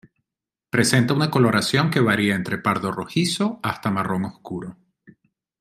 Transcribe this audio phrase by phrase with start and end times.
[0.71, 4.75] Presenta una coloración que varía entre pardo-rojizo hasta marrón oscuro.